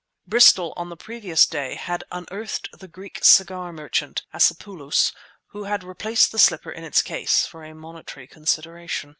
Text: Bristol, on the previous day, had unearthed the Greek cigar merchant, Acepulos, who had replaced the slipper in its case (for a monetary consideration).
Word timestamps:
Bristol, 0.25 0.73
on 0.77 0.89
the 0.89 0.97
previous 0.97 1.45
day, 1.45 1.75
had 1.75 2.03
unearthed 2.11 2.69
the 2.79 2.87
Greek 2.87 3.19
cigar 3.23 3.71
merchant, 3.71 4.23
Acepulos, 4.33 5.13
who 5.49 5.65
had 5.65 5.83
replaced 5.83 6.31
the 6.31 6.39
slipper 6.39 6.71
in 6.71 6.83
its 6.83 7.03
case 7.03 7.45
(for 7.45 7.63
a 7.63 7.75
monetary 7.75 8.25
consideration). 8.25 9.09